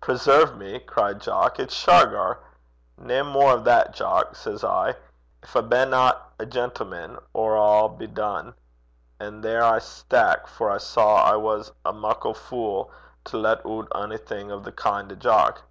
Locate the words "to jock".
15.08-15.62